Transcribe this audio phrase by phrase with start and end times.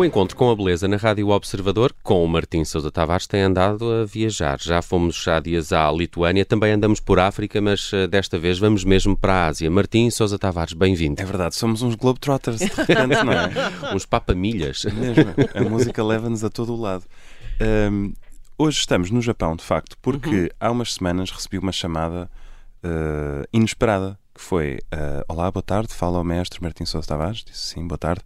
[0.00, 3.84] O encontro com a beleza na Rádio Observador, com o Martim Sousa Tavares, tem andado
[3.92, 4.58] a viajar.
[4.58, 8.82] Já fomos há dias à Lituânia, também andamos por África, mas uh, desta vez vamos
[8.82, 9.70] mesmo para a Ásia.
[9.70, 11.20] Martim Sousa Tavares, bem-vindo.
[11.20, 13.50] É verdade, somos uns Globetrotters, de repente, não é?
[13.94, 14.86] uns papamilhas.
[14.86, 17.04] Mesmo, a música leva-nos a todo o lado.
[17.92, 18.14] Um,
[18.56, 20.48] hoje estamos no Japão, de facto, porque uhum.
[20.58, 22.30] há umas semanas recebi uma chamada
[22.82, 27.74] uh, inesperada, que foi uh, Olá, boa tarde, fala o mestre Martim Sousa Tavares, disse
[27.74, 28.24] sim, boa tarde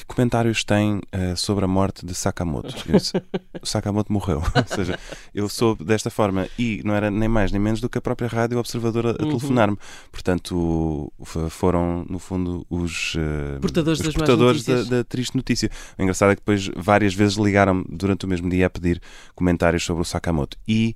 [0.00, 2.74] que comentários tem uh, sobre a morte de Sakamoto?
[2.90, 3.12] Disse,
[3.62, 4.42] Sakamoto morreu.
[4.56, 4.98] Ou seja,
[5.34, 8.26] eu sou desta forma e não era nem mais nem menos do que a própria
[8.26, 9.28] rádio observadora a, uhum.
[9.28, 9.78] telefonar-me.
[10.10, 11.12] Portanto,
[11.50, 15.70] foram, no fundo, os uh, portadores, os portadores da, da, triste notícia.
[15.98, 19.00] O engraçado é que depois várias vezes ligaram-me durante o mesmo dia a pedir
[19.34, 20.56] comentários sobre o Sakamoto.
[20.66, 20.94] E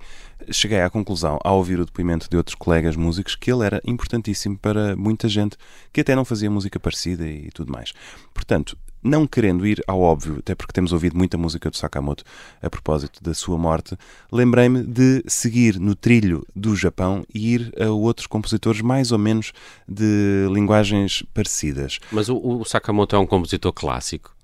[0.50, 4.58] cheguei à conclusão, ao ouvir o depoimento de outros colegas músicos, que ele era importantíssimo
[4.58, 5.56] para muita gente
[5.92, 7.92] que até não fazia música parecida e tudo mais.
[8.32, 12.24] Portanto, não querendo ir ao óbvio, até porque temos ouvido muita música do Sakamoto
[12.62, 13.96] a propósito da sua morte,
[14.32, 19.52] lembrei-me de seguir no trilho do Japão e ir a outros compositores mais ou menos
[19.86, 21.98] de linguagens parecidas.
[22.10, 24.34] Mas o, o Sakamoto é um compositor clássico?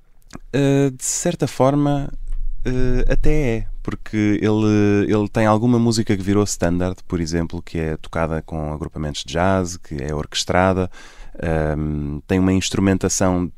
[0.55, 2.13] Uh, de certa forma,
[2.67, 7.79] uh, até é, porque ele, ele tem alguma música que virou standard, por exemplo, que
[7.79, 10.91] é tocada com agrupamentos de jazz, que é orquestrada,
[11.43, 13.51] um, ehm, tem uma instrumentação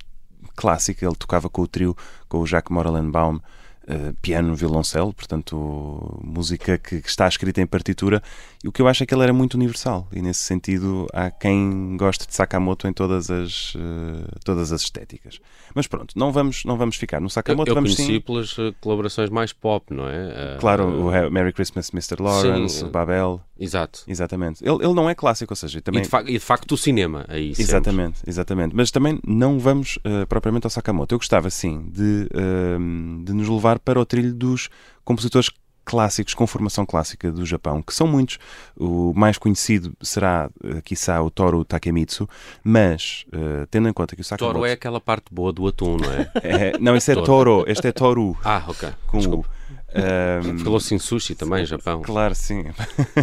[0.62, 1.96] clássica, ele tocava com o trio,
[2.28, 8.22] com o Jacques Morellenbaum, uh, piano, violoncelo, portanto, música que, que, está escrita em partitura.
[8.62, 11.32] E o que eu acho é que ele era muito universal, e nesse sentido há
[11.32, 15.40] quem goste de Sakamoto em todas as, uh, todas as estéticas.
[15.74, 17.68] Mas pronto, não vamos, não vamos ficar no Sakamoto.
[17.68, 18.20] Eu, eu vamos conheci sim...
[18.20, 20.56] pelas eh, colaborações mais pop, não é?
[20.56, 22.22] Uh, claro, o Merry Christmas Mr.
[22.22, 23.40] Lawrence, sim, o Babel.
[23.62, 24.02] Exato.
[24.08, 24.64] Exatamente.
[24.64, 26.00] Ele, ele não é clássico, ou seja, também...
[26.00, 28.30] E de, fa e de facto o cinema aí Exatamente, sempre.
[28.30, 28.74] exatamente.
[28.74, 31.14] Mas também não vamos uh, propriamente ao Sakamoto.
[31.14, 34.68] Eu gostava, sim, de, uh, de nos levar para o trilho dos
[35.04, 35.48] compositores
[35.84, 38.38] clássicos com formação clássica do Japão, que são muitos.
[38.76, 42.28] O mais conhecido será, uh, quiçá, o Toru Takemitsu,
[42.64, 44.54] mas, uh, tendo em conta que o Sakamoto...
[44.54, 46.30] Toru é aquela parte boa do atum, não é?
[46.42, 47.64] é não, esse é Toro.
[47.68, 48.36] Este é Toru.
[48.44, 48.88] Ah, ok.
[49.06, 49.61] Com Desculpa.
[49.94, 52.00] Um, Falou-se em sushi também, Japão.
[52.02, 52.64] Claro, sim.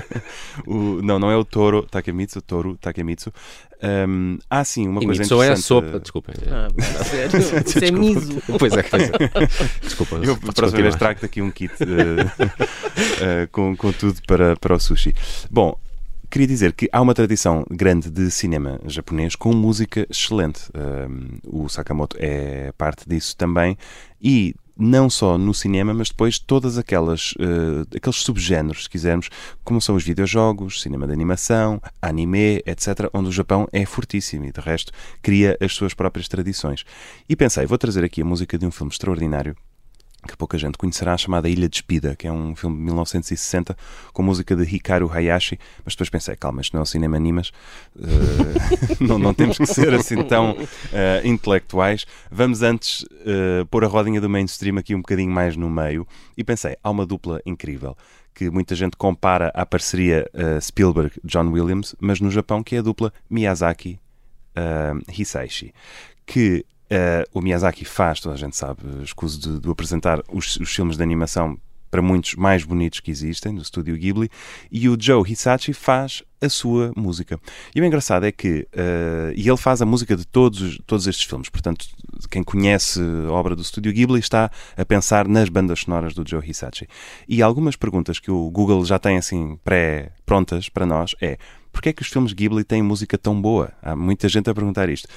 [0.67, 3.33] o, não, não é o Toro Takemitsu, Toru Takemitsu.
[3.81, 5.49] Um, há sim uma e coisa interessante.
[5.49, 6.35] é a sopa, desculpem.
[6.47, 6.67] Ah,
[7.03, 7.39] sério?
[7.65, 8.41] Isso é miso.
[8.59, 9.11] Pois é, pois é.
[9.81, 10.15] Desculpa.
[10.17, 14.75] Eu, a próxima vez trago aqui um kit uh, uh, com, com tudo para, para
[14.75, 15.15] o sushi.
[15.49, 15.79] Bom,
[16.29, 20.69] queria dizer que há uma tradição grande de cinema japonês com música excelente.
[20.75, 23.77] Um, o Sakamoto é parte disso também
[24.21, 29.29] e não só no cinema, mas depois todas aquelas uh, aqueles subgéneros, se quisermos,
[29.63, 34.51] como são os videojogos, cinema de animação, anime, etc., onde o Japão é fortíssimo e
[34.51, 36.85] de resto cria as suas próprias tradições.
[37.27, 39.55] E pensei, vou trazer aqui a música de um filme extraordinário
[40.27, 43.75] que pouca gente conhecerá, chamada Ilha Despida, que é um filme de 1960
[44.11, 47.53] com música de Hikaru Hayashi, mas depois pensei, calma, isto não é um cinema animas,
[47.95, 48.03] uh,
[48.99, 50.57] não, não, temos que ser assim tão uh,
[51.23, 56.05] intelectuais, vamos antes uh, pôr a rodinha do mainstream aqui um bocadinho mais no meio,
[56.35, 57.95] e pensei, há uma dupla incrível,
[58.33, 60.29] que muita gente compara à parceria
[60.61, 65.73] Spielberg-John Williams, mas no Japão que é a dupla Miyazaki-Hisaishi,
[66.25, 70.73] que Uh, o Miyazaki faz, toda a gente sabe, escuso de, de apresentar os, os,
[70.73, 71.55] filmes de animação
[71.91, 74.29] para muitos mais bonitos que existem, do estúdio Ghibli,
[74.71, 77.39] e o Joe Hisashi faz a sua música.
[77.75, 81.25] E o engraçado é que uh, e ele faz a música de todos, todos estes
[81.25, 81.85] filmes, portanto,
[82.29, 86.47] quem conhece a obra do estúdio Ghibli está a pensar nas bandas sonoras do Joe
[86.47, 86.87] Hisashi.
[87.27, 91.37] E algumas perguntas que o Google já tem assim pré-prontas para nós é
[91.71, 93.71] porquê é que os filmes Ghibli têm música tão boa?
[93.81, 95.07] Há muita gente a perguntar isto.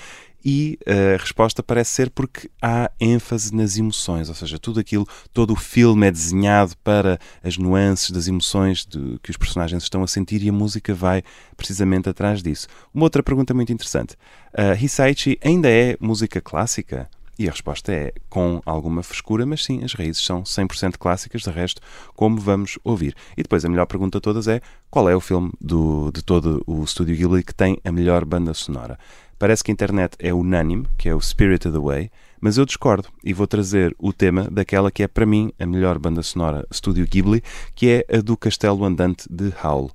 [0.44, 5.52] E a resposta parece ser porque há ênfase nas emoções, ou seja, tudo aquilo, todo
[5.52, 10.06] o filme é desenhado para as nuances das emoções de, que os personagens estão a
[10.08, 11.22] sentir e a música vai
[11.56, 12.66] precisamente atrás disso.
[12.92, 14.14] Uma outra pergunta muito interessante:
[14.52, 17.08] uh, Hisaichi ainda é música clássica?
[17.38, 21.50] E a resposta é com alguma frescura, mas sim, as raízes são 100% clássicas, de
[21.50, 21.80] resto,
[22.14, 23.14] como vamos ouvir.
[23.36, 26.62] E depois a melhor pergunta de todas é qual é o filme do, de todo
[26.66, 28.98] o Estúdio Ghibli que tem a melhor banda sonora?
[29.38, 33.32] Parece que a internet é unânime, que é o Spirited Away, mas eu discordo e
[33.32, 37.42] vou trazer o tema daquela que é para mim a melhor banda sonora Estúdio Ghibli,
[37.74, 39.90] que é a do Castelo Andante de Howl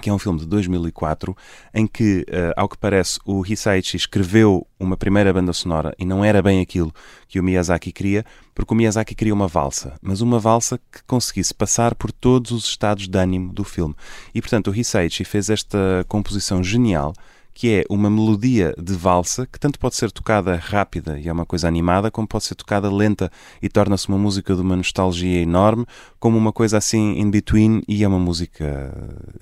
[0.00, 1.36] que é um filme de 2004,
[1.74, 6.24] em que, uh, ao que parece, o Hisaichi escreveu uma primeira banda sonora e não
[6.24, 6.92] era bem aquilo
[7.28, 8.24] que o Miyazaki queria,
[8.54, 12.64] porque o Miyazaki queria uma valsa, mas uma valsa que conseguisse passar por todos os
[12.64, 13.94] estados de ânimo do filme.
[14.34, 17.12] E, portanto, o Hisaichi fez esta composição genial
[17.54, 21.46] que é uma melodia de valsa que tanto pode ser tocada rápida e é uma
[21.46, 25.86] coisa animada, como pode ser tocada lenta e torna-se uma música de uma nostalgia enorme,
[26.18, 28.92] como uma coisa assim in between e é uma música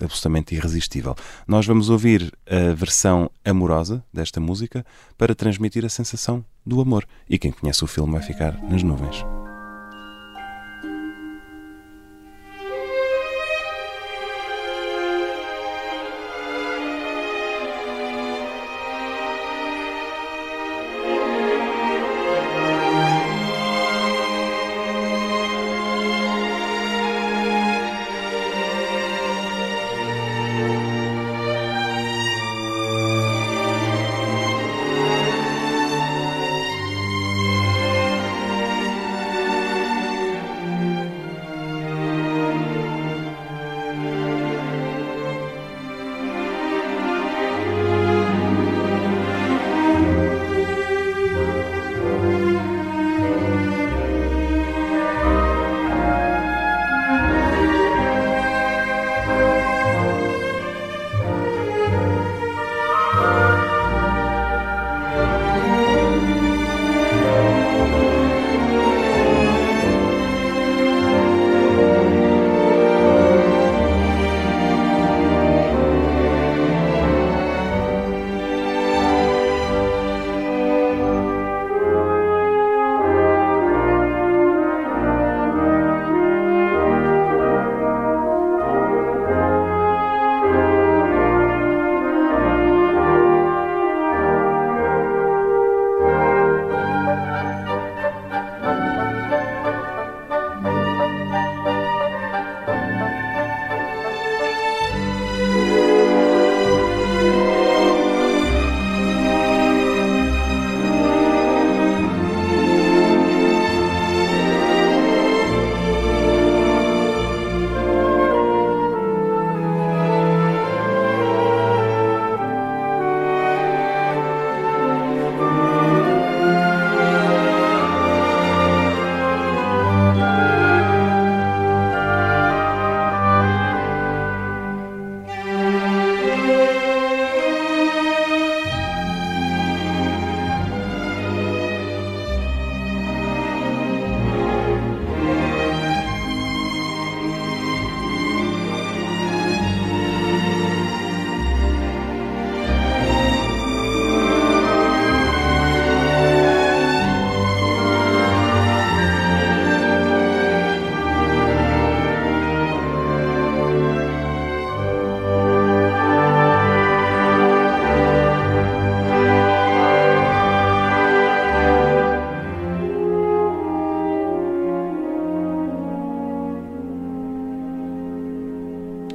[0.00, 1.14] absolutamente irresistível.
[1.46, 4.84] Nós vamos ouvir a versão amorosa desta música
[5.16, 7.06] para transmitir a sensação do amor.
[7.28, 9.24] E quem conhece o filme vai ficar nas nuvens.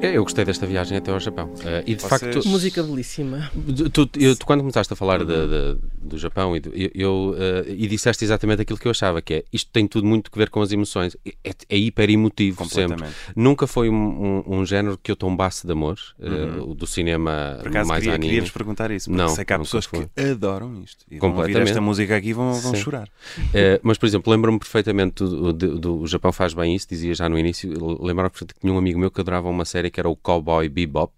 [0.01, 1.47] Eu gostei desta viagem até ao Japão.
[1.47, 2.47] Uh, e de Vocês- facto.
[2.47, 3.49] Música belíssima.
[3.91, 7.65] Tu, eu- tu quando começaste a falar de- de- do Japão e, do- eu, eh,
[7.75, 10.49] e disseste exatamente aquilo que eu achava, que é isto tem tudo muito a ver
[10.51, 11.17] com as emoções.
[11.43, 12.83] É, é hiper emotivo sempre.
[12.97, 13.15] Completamente.
[13.35, 17.57] Nunca foi um, um- um género que eu tombasse de amor, eh, o do cinema
[17.61, 18.27] Por acaso mais queria, anime.
[18.27, 20.05] queria-vos perguntar isso, porque Não, sei que há nunca pessoas foi.
[20.15, 21.69] que adoram isto e vão ouvir Completamente.
[21.69, 23.09] esta música aqui e vão, vão chorar.
[23.53, 27.15] Eh, mas, por exemplo, lembro-me perfeitamente do, do- do- O Japão faz bem isso, dizia
[27.15, 27.69] já no início.
[27.71, 30.67] Lembro-me perfeitamente que tinha um amigo meu que adorava uma série que era o Cowboy
[30.69, 31.13] Bebop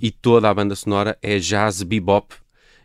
[0.00, 2.34] e toda a banda sonora é jazz bebop.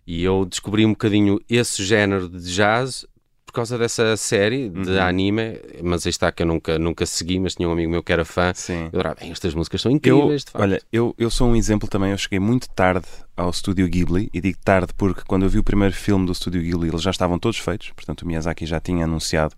[0.06, 3.06] E eu descobri um bocadinho esse género de jazz
[3.46, 5.60] por causa dessa série de anime.
[5.84, 8.26] Mas aí está que eu nunca, nunca segui, mas tinha um amigo meu que era
[8.26, 8.52] fã.
[8.56, 8.82] Sim.
[8.92, 10.62] Eu adorava, "Bem, estas músicas são Eu, incríveis, de facto.
[10.64, 12.10] olha, eu, eu sou um exemplo também.
[12.12, 13.06] Eu cheguei muito tarde
[13.38, 16.62] ao estúdio Ghibli e digo tarde porque quando eu vi o primeiro filme do estúdio
[16.64, 17.92] Ghibli eles já estavam todos feitos.
[17.96, 19.54] Portanto, o Miyazaki já tinha anunciado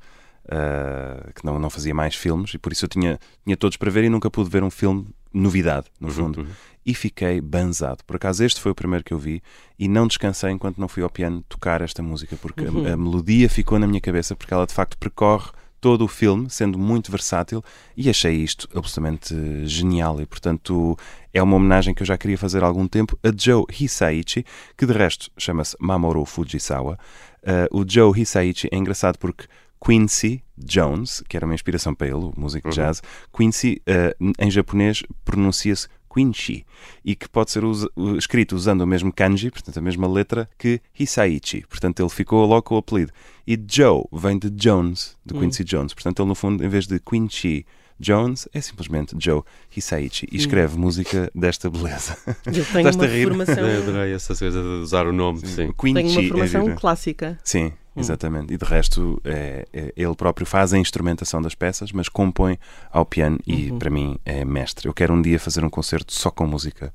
[0.52, 3.90] ah, que não, não fazia mais filmes e por isso eu tinha, tinha todos para
[3.90, 6.48] ver e nunca pude ver um filme novidade, no fundo.
[6.86, 8.04] E fiquei banzado.
[8.06, 9.42] Por acaso, este foi o primeiro que eu vi
[9.78, 13.50] e não descansei enquanto não fui ao piano tocar esta música, porque a- a, melodia
[13.50, 15.50] ficou na minha cabeça, porque ela de facto percorre
[15.82, 17.64] todo o filme, sendo muito versátil,
[17.98, 19.36] e achei isto absolutamente
[19.68, 20.22] genial.
[20.22, 20.98] E portanto,
[21.34, 24.46] é uma homenagem que eu já queria fazer há algum tempo a Joe Hisaichi,
[24.78, 26.98] que de resto chama-se Mamoru Fujisawa.
[27.44, 29.46] Eh, o Joe Hisaichi é engraçado porque
[29.84, 33.02] Quincy Jones, que era uma inspiração para ele, o músico de jazz,
[33.36, 36.66] Quincy eh, em japonês pronuncia-se Quincy
[37.04, 40.80] e que pode ser usa- escrito usando o mesmo kanji, portanto a mesma letra, que
[40.98, 41.66] Hisaichi.
[41.68, 43.12] Portanto ele ficou logo com o apelido.
[43.46, 45.94] E Joe vem de Jones, de Quincy Jones.
[45.94, 47.66] Portanto ele no fundo, em vez de Quincy
[48.00, 49.42] Jones é simplesmente Joe
[49.76, 52.18] Hisaichi e escreve música desta beleza.
[52.46, 55.72] Eu tenho uma formação, Eu Adorei essa coisa de usar o nome, sim.
[55.78, 56.76] Queen tenho uma é formação gira.
[56.76, 57.40] clássica.
[57.44, 58.54] Sim, exatamente.
[58.54, 62.58] E de resto, é, é- ele próprio faz a instrumentação das peças, mas compõe
[62.92, 64.88] ao piano e para mim é mestre.
[64.88, 66.94] Eu quero um dia fazer um concerto só com música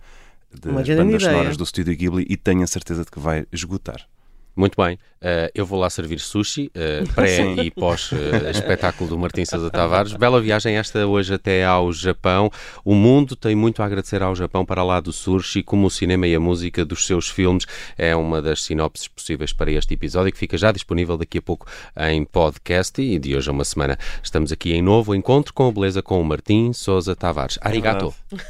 [0.53, 1.37] das bandas ideia.
[1.37, 4.07] sonoras do Estúdio Ghibli e tenho a certeza de que vai esgotar.
[4.55, 4.99] Muito bem.
[5.23, 9.71] Eh, eu vou lá servir sushi, eh, pré e pós eh, espetáculo do Martim Sousa
[9.71, 10.15] Tavares.
[10.15, 12.51] Bela viagem esta hoje até ao Japão.
[12.85, 16.27] O mundo tem muito a agradecer ao Japão para lá do sushi, como o cinema
[16.27, 17.67] e a música dos seus filmes.
[17.99, 21.67] É uma das sinopses possíveis para este episódio, que fica já disponível daqui a pouco
[21.99, 23.01] em podcast.
[23.01, 26.21] E de hoje a uma semana estamos aqui em novo encontro com a beleza com
[26.21, 27.59] o Martim Sousa Tavares.
[27.61, 28.15] Arigato.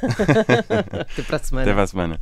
[1.10, 1.62] Até para a semana.
[1.62, 2.20] Até para a semana.